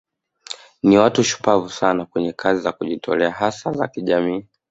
[0.83, 4.45] Ni watu shupavu sana kwenye kazi za kujitolea hasa za kijamii